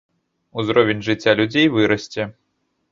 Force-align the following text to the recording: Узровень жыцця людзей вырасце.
Узровень 0.61 1.03
жыцця 1.11 1.37
людзей 1.43 1.67
вырасце. 1.77 2.21